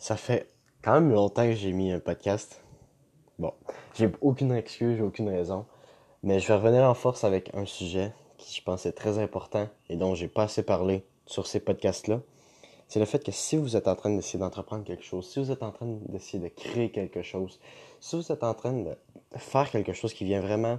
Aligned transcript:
Ça 0.00 0.16
fait 0.16 0.48
quand 0.82 0.94
même 0.94 1.12
longtemps 1.12 1.44
que 1.44 1.52
j'ai 1.52 1.72
mis 1.72 1.92
un 1.92 2.00
podcast. 2.00 2.62
Bon, 3.38 3.52
j'ai 3.94 4.10
aucune 4.22 4.50
excuse, 4.50 4.96
j'ai 4.96 5.02
aucune 5.02 5.28
raison. 5.28 5.66
Mais 6.22 6.40
je 6.40 6.48
vais 6.48 6.54
revenir 6.54 6.84
en 6.84 6.94
force 6.94 7.22
avec 7.22 7.54
un 7.54 7.66
sujet 7.66 8.14
qui 8.38 8.56
je 8.56 8.64
pense 8.64 8.86
est 8.86 8.92
très 8.92 9.18
important 9.18 9.68
et 9.90 9.96
dont 9.96 10.14
j'ai 10.14 10.26
pas 10.26 10.44
assez 10.44 10.62
parlé 10.62 11.04
sur 11.26 11.46
ces 11.46 11.60
podcasts-là. 11.60 12.22
C'est 12.88 12.98
le 12.98 13.04
fait 13.04 13.22
que 13.22 13.30
si 13.30 13.58
vous 13.58 13.76
êtes 13.76 13.88
en 13.88 13.94
train 13.94 14.08
d'essayer 14.08 14.38
d'entreprendre 14.38 14.84
quelque 14.84 15.04
chose, 15.04 15.28
si 15.28 15.38
vous 15.38 15.50
êtes 15.50 15.62
en 15.62 15.70
train 15.70 15.98
d'essayer 16.08 16.42
de 16.42 16.48
créer 16.48 16.90
quelque 16.90 17.20
chose, 17.20 17.60
si 18.00 18.16
vous 18.16 18.32
êtes 18.32 18.42
en 18.42 18.54
train 18.54 18.72
de 18.72 18.96
faire 19.36 19.70
quelque 19.70 19.92
chose 19.92 20.14
qui 20.14 20.24
vient 20.24 20.40
vraiment 20.40 20.78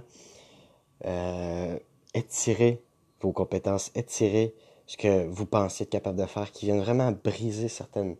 euh, 1.04 1.78
étirer 2.12 2.82
vos 3.20 3.30
compétences, 3.30 3.92
étirer 3.94 4.52
ce 4.86 4.96
que 4.96 5.28
vous 5.28 5.46
pensez 5.46 5.84
être 5.84 5.90
capable 5.90 6.18
de 6.18 6.26
faire, 6.26 6.50
qui 6.50 6.66
vient 6.66 6.78
vraiment 6.78 7.12
briser 7.12 7.68
certaines 7.68 8.16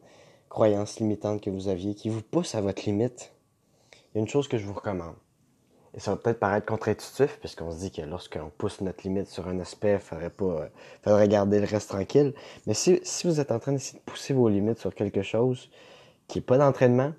croyances 0.52 1.00
limitantes 1.00 1.40
que 1.40 1.48
vous 1.48 1.68
aviez, 1.68 1.94
qui 1.94 2.10
vous 2.10 2.20
poussent 2.20 2.54
à 2.54 2.60
votre 2.60 2.84
limite, 2.84 3.32
il 3.92 4.16
y 4.16 4.18
a 4.18 4.20
une 4.20 4.28
chose 4.28 4.48
que 4.48 4.58
je 4.58 4.66
vous 4.66 4.74
recommande. 4.74 5.14
Et 5.94 6.00
ça 6.00 6.10
va 6.10 6.18
peut-être 6.18 6.38
paraître 6.38 6.66
contre-intuitif, 6.66 7.38
puisqu'on 7.40 7.72
se 7.72 7.78
dit 7.78 7.90
que 7.90 8.02
lorsqu'on 8.02 8.50
pousse 8.58 8.82
notre 8.82 9.02
limite 9.02 9.28
sur 9.28 9.48
un 9.48 9.58
aspect, 9.60 9.94
il 9.94 9.98
faudrait 9.98 10.28
pas, 10.28 10.44
euh, 10.44 10.68
faudrait 11.02 11.26
garder 11.28 11.58
le 11.58 11.66
reste 11.66 11.88
tranquille. 11.88 12.34
Mais 12.66 12.74
si, 12.74 13.00
si 13.02 13.26
vous 13.26 13.40
êtes 13.40 13.50
en 13.50 13.58
train 13.58 13.72
d'essayer 13.72 13.98
de 13.98 14.04
pousser 14.04 14.34
vos 14.34 14.50
limites 14.50 14.78
sur 14.78 14.94
quelque 14.94 15.22
chose 15.22 15.70
qui 16.28 16.38
n'est 16.38 16.44
pas 16.44 16.58
d'entraînement, 16.58 17.14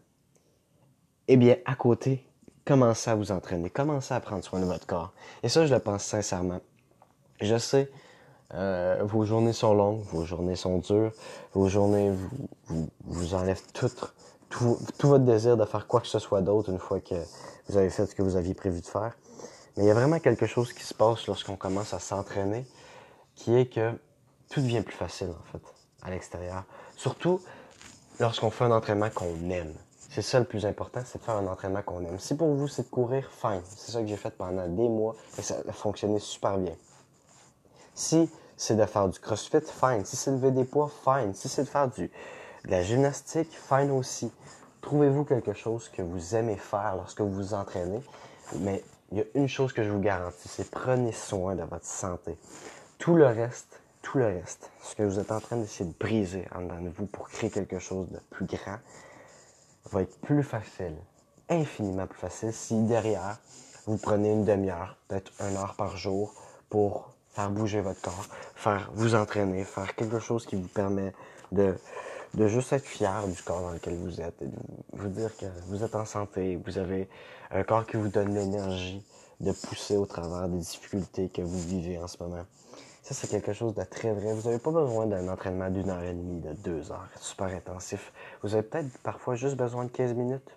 eh 1.27 1.35
bien, 1.35 1.57
à 1.65 1.73
côté, 1.73 2.23
commencez 2.65 3.09
à 3.09 3.15
vous 3.15 3.31
entraîner, 3.31 3.71
commencez 3.71 4.13
à 4.13 4.19
prendre 4.19 4.43
soin 4.43 4.59
de 4.59 4.65
votre 4.65 4.85
corps. 4.85 5.11
Et 5.41 5.49
ça, 5.49 5.65
je 5.65 5.73
le 5.73 5.79
pense 5.79 6.03
sincèrement. 6.03 6.61
Je 7.41 7.57
sais, 7.57 7.89
euh, 8.55 9.01
vos 9.03 9.25
journées 9.25 9.53
sont 9.53 9.73
longues, 9.73 10.01
vos 10.11 10.25
journées 10.25 10.55
sont 10.55 10.77
dures, 10.77 11.11
vos 11.53 11.67
journées 11.67 12.11
vous, 12.67 12.89
vous, 13.05 13.33
enlèvent 13.33 13.63
tout, 13.73 13.89
votre 15.01 15.17
désir 15.19 15.57
de 15.57 15.65
faire 15.65 15.87
quoi 15.87 16.01
que 16.01 16.07
ce 16.07 16.19
soit 16.19 16.41
d'autre 16.41 16.69
une 16.69 16.77
fois 16.77 16.99
que 16.99 17.15
vous 17.67 17.77
avez 17.77 17.89
fait 17.89 18.05
ce 18.05 18.13
que 18.13 18.21
vous 18.21 18.35
aviez 18.35 18.53
prévu 18.53 18.81
de 18.81 18.85
faire. 18.85 19.13
Mais 19.75 19.83
il 19.83 19.87
y 19.87 19.91
a 19.91 19.95
vraiment 19.95 20.19
quelque 20.19 20.45
chose 20.45 20.71
qui 20.71 20.83
se 20.83 20.93
passe 20.93 21.25
lorsqu'on 21.25 21.55
commence 21.55 21.95
à 21.95 21.99
s'entraîner, 21.99 22.65
qui 23.35 23.55
est 23.55 23.65
que 23.65 23.91
tout 24.49 24.61
devient 24.61 24.81
plus 24.81 24.95
facile 24.95 25.29
en 25.29 25.51
fait 25.51 25.63
à 26.03 26.11
l'extérieur. 26.11 26.63
Surtout 26.95 27.41
lorsqu'on 28.19 28.51
fait 28.51 28.65
un 28.65 28.71
entraînement 28.71 29.09
qu'on 29.09 29.49
aime. 29.49 29.73
C'est 29.97 30.21
ça 30.21 30.37
le 30.37 30.45
plus 30.45 30.67
important, 30.67 31.01
c'est 31.03 31.17
de 31.17 31.23
faire 31.23 31.37
un 31.37 31.47
entraînement 31.47 31.81
qu'on 31.81 32.05
aime. 32.05 32.19
Si 32.19 32.35
pour 32.35 32.53
vous 32.53 32.67
c'est 32.67 32.83
de 32.83 32.89
courir, 32.89 33.27
fine. 33.31 33.61
C'est 33.75 33.93
ça 33.93 34.01
que 34.01 34.07
j'ai 34.07 34.17
fait 34.17 34.29
pendant 34.29 34.67
des 34.67 34.89
mois 34.89 35.15
et 35.39 35.41
ça 35.41 35.55
a 35.67 35.71
fonctionné 35.71 36.19
super 36.19 36.59
bien. 36.59 36.75
Si 37.95 38.29
c'est 38.57 38.75
de 38.75 38.85
faire 38.85 39.07
du 39.07 39.19
crossfit, 39.19 39.61
fine. 39.61 40.05
Si 40.05 40.15
c'est 40.15 40.31
de 40.31 40.35
lever 40.37 40.51
des 40.51 40.63
poids, 40.63 40.89
fine. 41.03 41.33
Si 41.33 41.49
c'est 41.49 41.63
de 41.63 41.69
faire 41.69 41.89
de 41.89 42.09
la 42.65 42.81
gymnastique, 42.81 43.51
fine 43.51 43.91
aussi. 43.91 44.31
Trouvez-vous 44.81 45.23
quelque 45.23 45.53
chose 45.53 45.89
que 45.89 46.01
vous 46.01 46.35
aimez 46.35 46.57
faire 46.57 46.95
lorsque 46.95 47.21
vous 47.21 47.31
vous 47.31 47.53
entraînez? 47.53 48.01
Mais 48.59 48.83
il 49.11 49.19
y 49.19 49.21
a 49.21 49.25
une 49.35 49.47
chose 49.47 49.73
que 49.73 49.83
je 49.83 49.89
vous 49.89 49.99
garantis, 49.99 50.47
c'est 50.47 50.69
prenez 50.69 51.11
soin 51.11 51.55
de 51.55 51.63
votre 51.63 51.85
santé. 51.85 52.37
Tout 52.97 53.15
le 53.15 53.27
reste, 53.27 53.79
tout 54.01 54.17
le 54.17 54.25
reste, 54.25 54.71
ce 54.81 54.95
que 54.95 55.03
vous 55.03 55.19
êtes 55.19 55.31
en 55.31 55.39
train 55.39 55.57
d'essayer 55.57 55.89
de 55.89 55.95
briser 55.97 56.47
en 56.55 56.63
dedans 56.63 56.81
de 56.81 56.89
vous 56.89 57.05
pour 57.05 57.29
créer 57.29 57.49
quelque 57.49 57.79
chose 57.79 58.09
de 58.09 58.19
plus 58.31 58.45
grand, 58.45 58.79
va 59.91 60.01
être 60.01 60.19
plus 60.21 60.43
facile, 60.43 60.95
infiniment 61.49 62.07
plus 62.07 62.19
facile 62.19 62.53
si 62.53 62.81
derrière, 62.83 63.37
vous 63.85 63.97
prenez 63.97 64.31
une 64.31 64.45
demi-heure, 64.45 64.97
peut-être 65.07 65.31
une 65.41 65.57
heure 65.57 65.75
par 65.75 65.95
jour 65.95 66.33
pour 66.69 67.13
faire 67.33 67.49
bouger 67.49 67.81
votre 67.81 68.01
corps, 68.01 68.25
faire 68.55 68.91
vous 68.93 69.15
entraîner, 69.15 69.63
faire 69.63 69.95
quelque 69.95 70.19
chose 70.19 70.45
qui 70.45 70.55
vous 70.55 70.67
permet 70.67 71.13
de, 71.51 71.75
de 72.35 72.47
juste 72.47 72.73
être 72.73 72.85
fier 72.85 73.27
du 73.27 73.41
corps 73.41 73.61
dans 73.61 73.71
lequel 73.71 73.95
vous 73.95 74.21
êtes 74.21 74.41
et 74.41 74.45
de 74.45 74.57
vous 74.93 75.09
dire 75.09 75.35
que 75.37 75.45
vous 75.67 75.83
êtes 75.83 75.95
en 75.95 76.05
santé, 76.05 76.59
vous 76.63 76.77
avez 76.77 77.09
un 77.51 77.63
corps 77.63 77.85
qui 77.85 77.97
vous 77.97 78.07
donne 78.07 78.33
l'énergie 78.33 79.03
de 79.39 79.51
pousser 79.51 79.97
au 79.97 80.05
travers 80.05 80.47
des 80.47 80.59
difficultés 80.59 81.29
que 81.29 81.41
vous 81.41 81.59
vivez 81.59 81.97
en 81.97 82.07
ce 82.07 82.21
moment. 82.21 82.45
Ça, 83.03 83.13
c'est 83.13 83.27
quelque 83.27 83.51
chose 83.51 83.75
de 83.75 83.83
très 83.83 84.13
vrai. 84.13 84.33
Vous 84.33 84.43
n'avez 84.43 84.59
pas 84.59 84.71
besoin 84.71 85.05
d'un 85.05 85.27
entraînement 85.27 85.69
d'une 85.69 85.89
heure 85.89 86.03
et 86.03 86.13
demie, 86.13 86.39
de 86.39 86.53
deux 86.53 86.89
heures, 86.89 87.09
super 87.19 87.47
intensif. 87.47 88.13
Vous 88.41 88.53
avez 88.53 88.63
peut-être 88.63 88.97
parfois 88.99 89.35
juste 89.35 89.57
besoin 89.57 89.83
de 89.83 89.89
15 89.89 90.13
minutes. 90.13 90.49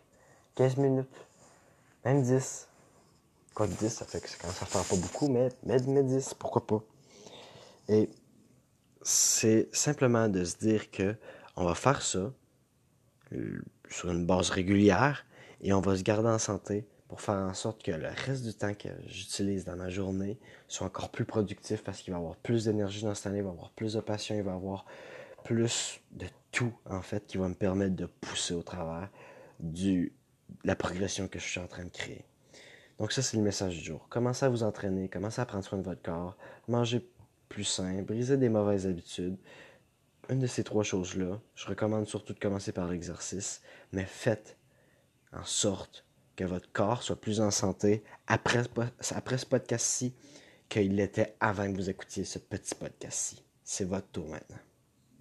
15 0.54 0.76
minutes. 0.76 1.26
Même 2.04 2.22
10. 2.22 2.68
Quoi 3.56 3.68
10, 3.68 3.88
ça 3.88 4.04
fait 4.04 4.20
que 4.20 4.28
ça 4.28 4.36
commence 4.36 4.62
à 4.62 4.66
faire 4.66 4.84
pas 4.84 4.96
beaucoup, 4.96 5.28
mais, 5.28 5.48
mais, 5.64 5.80
10, 5.80 6.34
pourquoi 6.34 6.66
pas. 6.66 6.82
Et 7.88 8.10
c'est 9.00 9.74
simplement 9.74 10.28
de 10.28 10.44
se 10.44 10.58
dire 10.58 10.90
que 10.90 11.16
on 11.56 11.64
va 11.64 11.74
faire 11.74 12.02
ça 12.02 12.34
euh, 13.32 13.64
sur 13.88 14.10
une 14.10 14.26
base 14.26 14.50
régulière 14.50 15.24
et 15.62 15.72
on 15.72 15.80
va 15.80 15.96
se 15.96 16.02
garder 16.02 16.28
en 16.28 16.38
santé 16.38 16.86
pour 17.08 17.22
faire 17.22 17.36
en 17.36 17.54
sorte 17.54 17.82
que 17.82 17.92
le 17.92 18.08
reste 18.26 18.44
du 18.44 18.52
temps 18.52 18.74
que 18.74 18.90
j'utilise 19.06 19.64
dans 19.64 19.76
ma 19.76 19.88
journée 19.88 20.38
soit 20.68 20.86
encore 20.86 21.08
plus 21.08 21.24
productif 21.24 21.82
parce 21.82 22.02
qu'il 22.02 22.12
va 22.12 22.18
avoir 22.18 22.36
plus 22.36 22.66
d'énergie 22.66 23.04
dans 23.04 23.14
cette 23.14 23.28
année, 23.28 23.38
il 23.38 23.44
va 23.44 23.52
avoir 23.52 23.70
plus 23.70 23.94
de 23.94 24.00
passion, 24.00 24.34
il 24.34 24.42
va 24.42 24.52
avoir 24.52 24.84
plus 25.44 26.02
de 26.10 26.26
tout 26.52 26.74
en 26.84 27.00
fait 27.00 27.26
qui 27.26 27.38
va 27.38 27.48
me 27.48 27.54
permettre 27.54 27.96
de 27.96 28.04
pousser 28.04 28.52
au 28.52 28.62
travers 28.62 29.08
du 29.60 30.12
la 30.62 30.76
progression 30.76 31.26
que 31.26 31.38
je 31.38 31.46
suis 31.46 31.60
en 31.60 31.68
train 31.68 31.84
de 31.84 31.88
créer. 31.88 32.26
Donc 32.98 33.12
ça, 33.12 33.22
c'est 33.22 33.36
le 33.36 33.42
message 33.42 33.76
du 33.76 33.84
jour. 33.84 34.08
Commencez 34.08 34.46
à 34.46 34.48
vous 34.48 34.62
entraîner, 34.62 35.08
commencez 35.08 35.40
à 35.40 35.46
prendre 35.46 35.64
soin 35.64 35.78
de 35.78 35.84
votre 35.84 36.02
corps, 36.02 36.36
manger 36.68 37.06
plus 37.48 37.64
sain, 37.64 38.02
briser 38.02 38.36
des 38.36 38.48
mauvaises 38.48 38.86
habitudes. 38.86 39.36
Une 40.28 40.40
de 40.40 40.46
ces 40.46 40.64
trois 40.64 40.82
choses-là, 40.82 41.40
je 41.54 41.66
recommande 41.66 42.06
surtout 42.06 42.32
de 42.32 42.38
commencer 42.38 42.72
par 42.72 42.88
l'exercice, 42.88 43.60
mais 43.92 44.04
faites 44.04 44.56
en 45.32 45.44
sorte 45.44 46.04
que 46.34 46.44
votre 46.44 46.70
corps 46.72 47.02
soit 47.02 47.20
plus 47.20 47.40
en 47.40 47.50
santé 47.50 48.02
après, 48.26 48.64
après 49.10 49.38
ce 49.38 49.46
podcast-ci 49.46 50.14
qu'il 50.68 50.96
l'était 50.96 51.36
avant 51.40 51.70
que 51.70 51.76
vous 51.76 51.90
écoutiez 51.90 52.24
ce 52.24 52.38
petit 52.38 52.74
podcast-ci. 52.74 53.44
C'est 53.62 53.84
votre 53.84 54.08
tour 54.08 54.28
maintenant. 54.28 54.65